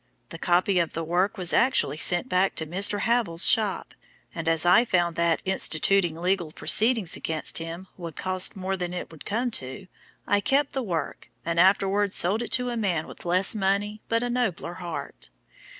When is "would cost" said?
7.97-8.55